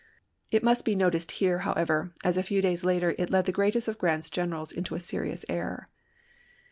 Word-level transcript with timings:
It 0.49 0.63
must 0.63 0.83
be 0.83 0.95
noticed 0.95 1.29
here, 1.33 1.59
however, 1.59 2.11
as 2.23 2.35
a 2.35 2.41
few 2.41 2.59
days 2.59 2.83
later 2.83 3.13
it 3.19 3.29
led 3.29 3.45
the 3.45 3.51
greatest 3.51 3.87
of 3.87 3.99
Grant's 3.99 4.31
generals 4.31 4.71
into 4.71 4.95
a 4.95 4.99
serious 4.99 5.45
error. 5.47 5.89